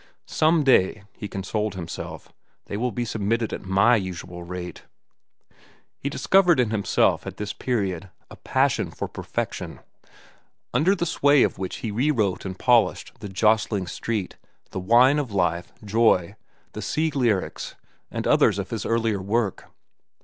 Some 0.25 0.63
day, 0.63 1.03
he 1.15 1.27
consoled 1.27 1.75
himself, 1.75 2.33
they 2.65 2.75
will 2.75 2.91
be 2.91 3.05
submitted 3.05 3.53
at 3.53 3.61
my 3.63 3.97
usual 3.97 4.41
rate. 4.41 4.81
He 5.99 6.09
discovered 6.09 6.59
in 6.59 6.71
himself, 6.71 7.27
at 7.27 7.37
this 7.37 7.53
period, 7.53 8.09
a 8.31 8.35
passion 8.35 8.89
for 8.89 9.07
perfection, 9.07 9.79
under 10.73 10.95
the 10.95 11.05
sway 11.05 11.43
of 11.43 11.59
which 11.59 11.77
he 11.85 11.91
rewrote 11.91 12.45
and 12.45 12.57
polished 12.57 13.11
"The 13.19 13.29
Jostling 13.29 13.85
Street," 13.85 14.37
"The 14.71 14.79
Wine 14.79 15.19
of 15.19 15.31
Life," 15.31 15.71
"Joy," 15.85 16.35
the 16.73 16.81
"Sea 16.81 17.11
Lyrics," 17.11 17.75
and 18.09 18.25
others 18.25 18.57
of 18.57 18.71
his 18.71 18.87
earlier 18.87 19.21
work. 19.21 19.65